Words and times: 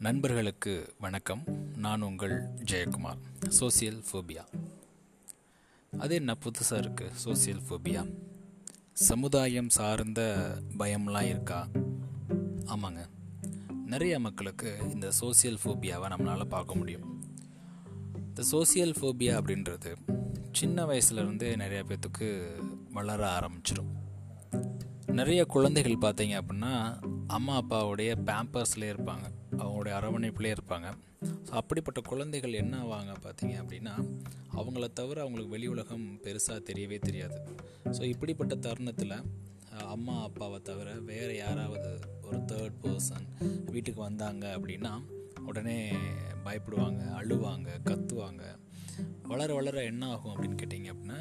நண்பர்களுக்கு 0.00 0.94
வணக்கம். 1.00 1.42
நான் 1.76 2.02
உங்கள் 2.02 2.42
ஜெயக்குமார். 2.54 3.18
சோசியல் 3.60 4.04
ஃபோபியா 4.12 4.44
அது 5.98 6.14
என்ன 6.14 6.36
புதுசாக 6.44 6.72
இருக்குது 6.72 7.10
சோசியல் 7.24 7.60
ஃபோபியா 7.68 8.14
சமுதாயம் 8.92 9.68
சார்ந்த 9.68 10.50
பயம்லாம் 10.78 11.28
இருக்கா? 11.28 11.68
ஆமாங்க. 12.66 13.06
நிறைய 13.86 14.20
மக்களுக்கு 14.20 14.78
இந்த 14.92 15.08
சோசியல் 15.20 15.56
ஃபோபியாவை 15.64 16.08
நம்மளால் 16.08 16.44
பார்க்க 16.44 16.74
முடியும். 16.74 17.22
இந்த 18.16 18.42
சோசியல் 18.52 18.94
ஃபோபியா 19.00 19.42
அப்படின்றது 19.42 19.94
சின்ன 20.52 20.84
வயசுலேருந்தே 20.84 21.56
நிறைய 21.56 21.84
பேர்த்துக்கு 21.86 22.50
வளர 22.92 23.38
ஆரம்பிச்சிடும் 23.38 23.92
நிறைய 25.06 25.44
குழந்தைகள் 25.44 26.12
பார்த்தீங்க 26.12 26.40
அப்படின்னா 26.40 27.00
அம்மா 27.26 27.62
அப்பாவுடைய 27.62 28.14
பேம்பர்ஸ்லேயே 28.26 28.94
இருப்பாங்க. 28.96 29.38
அவங்களுடைய 29.60 29.94
அரவணைப்பிலே 29.98 30.52
இருப்பாங்க. 30.56 30.88
ஸோ 31.46 31.52
அப்படிப்பட்ட 31.60 32.00
குழந்தைகள் 32.10 32.60
என்ன 32.62 32.74
ஆவாங்க 32.84 33.14
பார்த்தீங்க 33.24 33.54
அப்படின்னா 33.62 33.94
அவங்கள 34.60 34.86
தவிர 35.00 35.20
அவங்களுக்கு 35.24 35.54
வெளி 35.56 35.66
உலகம் 35.74 36.06
பெருசாக 36.24 36.66
தெரியவே 36.70 36.98
தெரியாது. 37.08 37.38
ஸோ 37.96 38.02
இப்படிப்பட்ட 38.12 38.56
தருணத்தில் 38.66 39.16
அம்மா 39.94 40.14
அப்பாவை 40.22 40.58
தவிர 40.68 40.88
வேறு 41.10 41.34
யாராவது 41.36 41.90
ஒரு 42.28 42.38
தேர்ட் 42.50 42.78
பர்சன் 42.84 43.26
வீட்டுக்கு 43.74 44.00
வந்தாங்க 44.00 44.46
அப்படின்னா 44.56 44.92
உடனே 45.50 45.78
பயப்படுவாங்க 46.46 47.02
அழுவாங்க 47.20 47.68
கத்துவாங்க. 47.90 48.42
வளர 49.30 49.50
வளர 49.54 49.82
என்ன 49.92 50.04
ஆகும் 50.14 50.32
அப்படின்னு 50.32 50.60
கேட்டிங்க 50.62 50.90
அப்படின்னா 50.94 51.18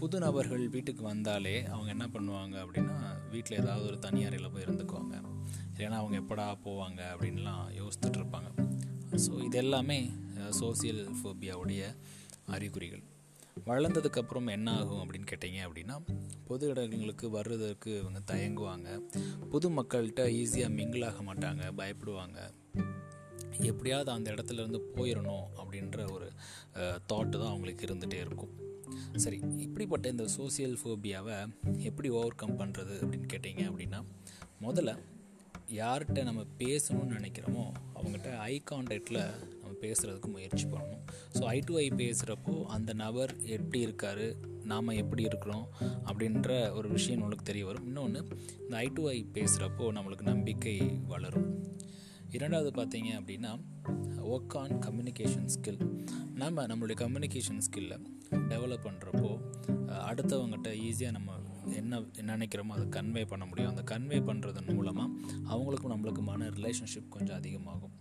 புது 0.00 0.16
நபர்கள் 0.24 0.64
வீட்டுக்கு 0.68 1.02
வந்தாலே 1.02 1.54
அவங்க 1.74 1.90
என்ன 1.96 2.06
பண்ணுவாங்க 2.14 2.56
அப்படின்னா 2.64 2.96
வீட்டில் 3.30 3.60
ஏதாவது 3.62 3.84
ஒரு 3.90 3.98
தனியாரையில் 3.98 4.52
போய் 4.54 4.66
இருந்துக்குவாங்க. 4.66 5.14
இல்லைன்னா 5.74 5.98
அவங்க 6.02 6.16
எப்படா 6.22 6.44
போவாங்க 6.66 7.00
அப்படின்லாம் 7.14 7.64
யோசித்துட்டு 7.80 8.18
இருப்பாங்க 8.20 8.50
ஸோ 9.24 9.32
இது 9.46 9.56
எல்லாமே 9.64 9.98
சோசியல் 10.60 11.02
ஃபோபியாவுடைய 11.18 11.82
அறிகுறிகள். 12.54 13.02
வளர்ந்ததுக்கப்புறம் 13.68 14.48
என்ன 14.54 14.68
ஆகும் 14.78 15.02
அப்படின்னு 15.02 15.28
கேட்டிங்க 15.30 15.60
அப்படின்னா 15.66 15.96
பொது 16.48 16.64
இடங்களுக்கு 16.72 17.26
வர்றதற்கு 17.36 17.90
இவங்க 18.00 18.20
தயங்குவாங்க. 18.30 18.88
புது 19.52 19.68
மக்கள்கிட்ட 19.78 20.22
ஈஸியாக 20.40 20.74
மிங்கிளாக 20.78 21.22
மாட்டாங்க 21.28 21.62
பயப்படுவாங்க. 21.80 22.38
எப்படியாவது 23.70 24.10
அந்த 24.16 24.28
இடத்துல 24.34 24.62
இருந்து 24.62 24.80
போயிடணும் 24.96 25.46
அப்படின்ற 25.60 25.98
ஒரு 26.14 26.28
தாட்டு 27.10 27.36
தான் 27.40 27.52
அவங்களுக்கு 27.52 27.86
இருந்துகிட்டே 27.88 28.20
இருக்கும். 28.26 28.52
சரி 29.24 29.38
இப்படிப்பட்ட 29.66 30.06
இந்த 30.14 30.24
சோசியல் 30.36 30.76
ஃபோபியாவை 30.80 31.38
எப்படி 31.88 32.08
ஓவர் 32.18 32.40
கம் 32.42 32.58
பண்ணுறது 32.62 32.94
அப்படின்னு 33.04 33.28
கேட்டிங்க 33.34 33.64
அப்படின்னா 33.70 34.00
முதல்ல 34.66 34.92
யார்கிட்ட 35.70 36.22
நம்ம 36.22 36.42
பேசணும்னு 36.58 37.16
நினைக்கிறோமோ 37.18 37.64
அவங்ககிட்ட 37.94 38.36
ஐ 38.36 38.62
கான்டாக்டில் 38.70 39.20
நம்ம 39.60 39.76
பேசுகிறதுக்கு 39.80 40.26
முயற்சி 40.26 40.66
பண்ணணும். 40.66 41.04
ஸோ 41.32 41.42
ஐ 41.44 41.58
டு 41.58 41.76
ஐ 41.76 41.88
பேசுகிறப்போ 41.88 42.64
அந்த 42.64 42.92
நபர் 42.92 43.32
எப்படி 43.42 43.80
இருக்கார் 43.80 44.36
நாம் 44.64 44.88
எப்படி 44.88 45.22
இருக்கிறோம் 45.22 45.66
அப்படின்ற 45.80 46.72
ஒரு 46.72 46.88
விஷயம் 46.88 47.20
நம்மளுக்கு 47.20 47.42
தெரிய 47.42 47.66
வரும். 47.66 47.86
இன்னொன்று 47.86 48.20
இந்த 48.60 48.76
ஐ 48.76 48.86
டு 48.94 49.08
ஐ 49.08 49.26
பேசுகிறப்போ 49.32 49.86
நம்மளுக்கு 49.98 50.22
நம்பிக்கை 50.22 50.80
வளரும். 51.06 51.64
இரண்டாவது 52.30 52.70
பார்த்தீங்க 52.70 53.10
அப்படின்னா 53.20 53.52
ஒர்க் 54.22 54.56
ஆன் 54.56 54.78
கம்யூனிகேஷன் 54.78 55.48
ஸ்கில் 55.54 55.80
நம்ம 56.34 56.66
நம்மளுடைய 56.66 56.96
கம்யூனிகேஷன் 57.04 57.60
ஸ்கில்லை 57.66 57.98
டெவலப் 58.30 58.86
பண்ணுறப்போ 58.86 59.40
அடுத்தவங்ககிட்ட 60.08 60.70
ஈஸியாக 60.88 61.10
நம்ம 61.10 61.32
என்ன 61.72 62.00
நினைக்கிறோமோ 62.30 62.74
அதை 62.76 62.86
கன்வே 62.96 63.26
பண்ண 63.26 63.44
முடியும். 63.46 63.72
அந்த 63.74 63.84
கன்வே 63.92 64.18
பண்ணுறதன் 64.28 64.74
மூலமாக 64.74 65.10
அவங்களுக்கும் 65.52 65.94
நம்மளுக்குமான 65.94 66.50
ரிலேஷன்ஷிப் 66.58 67.08
கொஞ்சம் 67.08 67.36
அதிகமாகும். 67.36 67.94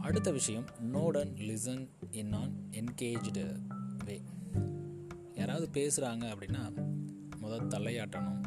அடுத்த 0.00 0.30
விஷயம் 0.30 0.66
note 0.94 1.18
and 1.20 1.38
listen 1.38 1.84
in 2.10 2.32
an 2.32 2.54
engaged 2.70 3.44
way 4.04 4.16
யாராவது 5.34 5.66
பேசுகிறாங்க 5.78 6.24
அப்படின்னா 6.34 6.62
முதல் 7.38 7.70
தலையாட்டணும் 7.74 8.40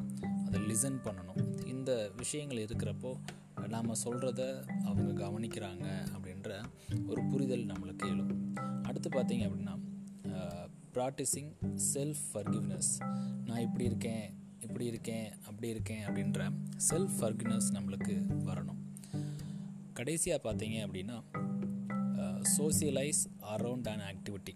அதை 0.46 0.60
லிசன் 0.62 1.00
பண்ணணும். 1.06 1.42
இந்த 1.74 2.12
விஷயங்கள் 2.18 2.66
இருக்கிறப்போ 2.66 3.14
நாம் 3.68 3.92
சொல்கிறத 4.04 4.42
அவங்க 4.86 5.12
கவனிக்கிறாங்க 5.24 5.86
அப்படின்ற 6.16 6.50
ஒரு 7.08 7.22
புரிதல் 7.32 7.66
நம்மளுக்கு 7.66 8.06
எழும். 8.10 8.54
அடுத்து 8.84 9.10
பார்த்தீங்க 9.10 9.44
அப்படின்னா 9.48 9.74
ப்ராக்டிஸிங் 10.96 11.52
செல்ஃப் 11.94 12.24
ஃபர்கிவ்னஸ் 12.32 12.92
நான் 13.48 13.64
இப்படி 13.68 13.86
இருக்கேன் 13.92 14.26
இப்படி 14.66 14.86
இருக்கேன் 14.92 15.28
அப்படி 15.48 15.68
இருக்கேன் 15.76 16.04
அப்படின்ற 16.08 16.42
செல்ஃப் 16.90 17.16
ஃபர்கிவ்னஸ் 17.20 17.70
நம்மளுக்கு 17.76 18.16
வரணும். 18.50 18.80
கடைசியாக 20.00 20.40
பார்த்தீங்க 20.48 20.78
அப்படின்னா 20.88 21.18
சோசியலைஸ் 22.58 23.22
அரவுண்ட் 23.56 23.88
அண்ட் 23.92 24.06
ஆக்டிவிட்டி 24.12 24.56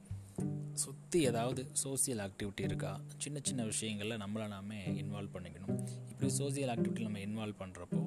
சுற்றி 0.84 1.20
ஏதாவது 1.30 1.62
சோசியல் 1.84 2.22
ஆக்டிவிட்டி 2.26 2.64
இருக்கா? 2.68 2.92
சின்ன 3.24 3.38
சின்ன 3.48 3.62
விஷயங்களில் 3.72 4.22
நம்மளை 4.24 4.46
நாமே 4.54 4.80
இன்வால்வ் 5.02 5.34
பண்ணிக்கணும். 5.36 5.80
இப்படி 6.12 6.30
சோசியல் 6.42 6.72
ஆக்டிவிட்டி 6.74 7.08
நம்ம 7.08 7.22
இன்வால்வ் 7.28 7.62
பண்ணுறப்போ 7.64 8.02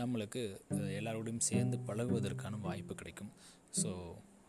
நம்மளுக்கு 0.00 0.42
எல்லாரோடையும் 0.98 1.46
சேர்ந்து 1.50 1.78
பழகுவதற்கான 1.88 2.60
வாய்ப்பு 2.66 2.94
கிடைக்கும். 3.00 3.32
ஸோ 3.80 3.90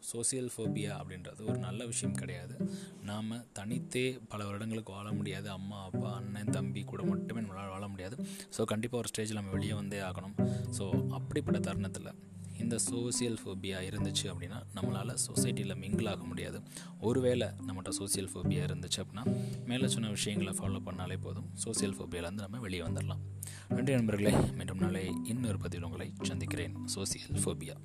சோசியல் 0.09 0.49
ஃபோபியா 0.53 0.91
அப்படின்றது 0.99 1.41
ஒரு 1.49 1.57
நல்ல 1.67 1.85
விஷயம் 1.85 2.17
கிடையாது. 2.21 2.55
நாம் 3.09 3.31
தனித்தே 3.59 4.05
பல 4.31 4.45
வருடங்களுக்கு 4.45 4.91
வாழ 4.97 5.11
முடியாது. 5.11 5.49
அம்மா 5.49 5.83
அப்பா 5.83 6.09
அண்ணன் 6.15 6.53
தம்பி 6.57 6.83
கூட 6.83 7.03
மட்டுமே 7.03 7.41
நம்மளால் 7.41 7.73
வாழ 7.75 7.87
முடியாது. 7.87 8.17
ஸோ 8.57 8.63
கண்டிப்பாக 8.63 9.01
ஒரு 9.03 9.11
ஸ்டேஜில் 9.13 9.39
நம்ம 9.39 9.51
வெளியே 9.57 9.73
வந்தே 9.73 10.01
ஆகணும். 10.09 10.35
ஸோ 10.79 10.87
அப்படிப்பட்ட 11.19 11.59
தருணத்தில் 11.69 12.11
இந்த 12.61 12.75
சோசியல் 12.89 13.37
ஃபோபியா 13.41 13.77
இருந்துச்சு 13.89 14.25
அப்படின்னா 14.31 14.57
நம்மளால் 14.75 15.13
சொசைட்டியில் 15.27 15.79
மிங்கிள் 15.83 16.09
ஆக 16.11 16.23
முடியாது. 16.31 16.57
ஒருவேளை 16.99 17.47
நம்மகிட்ட 17.67 17.91
சோசியல் 17.99 18.29
ஃபோபியா 18.33 18.63
இருந்துச்சு 18.67 18.99
அப்படின்னா 19.03 19.23
மேலே 19.69 19.87
சொன்ன 19.87 20.11
விஷயங்களை 20.17 20.53
ஃபாலோ 20.59 20.81
பண்ணாலே 20.89 21.17
போதும். 21.25 21.47
சோசியல் 21.65 21.95
ஃபோபியாவிலேருந்து 21.99 22.45
நம்ம 22.47 22.59
வெளியே 22.67 22.83
வந்துடலாம் 22.87 23.23
நன்றி 23.77 23.93
நண்பர்களே. 23.97 24.33
மீண்டும் 24.59 24.83
நாளை 24.85 25.03
இன்னொரு 25.33 25.57
பதிவில் 25.57 25.87
உங்களை 25.89 26.09
சந்திக்கிறேன். 26.31 26.75
Social 26.95 27.41
phobia 27.45 27.77